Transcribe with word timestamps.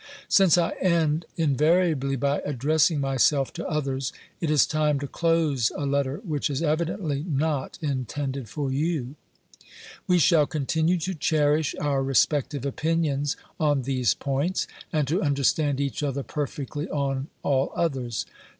Since 0.27 0.57
I 0.57 0.71
end 0.81 1.25
invariably 1.37 2.15
by 2.15 2.39
addressing 2.43 2.99
myself 2.99 3.53
to 3.53 3.69
others, 3.69 4.11
it 4.39 4.49
is 4.49 4.65
time 4.65 4.99
to 4.99 5.07
close 5.07 5.71
a 5.75 5.85
letter 5.85 6.17
which 6.25 6.49
is 6.49 6.63
evidently 6.63 7.23
not 7.29 7.77
intended 7.83 8.49
for 8.49 8.71
you. 8.71 9.13
We 10.07 10.17
shall 10.17 10.47
continue 10.47 10.97
to 10.97 11.13
cherish 11.13 11.75
our 11.79 12.01
respective 12.01 12.65
opinions 12.65 13.37
on 13.59 13.83
these 13.83 14.15
points, 14.15 14.65
and 14.91 15.07
to 15.07 15.21
understand 15.21 15.79
each 15.79 16.01
other 16.01 16.23
perfectly 16.23 16.89
on 16.89 17.27
all 17.43 17.71
others. 17.75 18.25